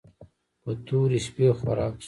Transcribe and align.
په 0.61 0.71
تورې 0.85 1.19
شپې 1.25 1.47
خوراک 1.57 1.93
شو. 1.97 1.99